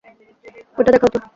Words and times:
ওইটা 0.77 0.91
দেখাও 0.91 1.09
তো। 1.13 1.19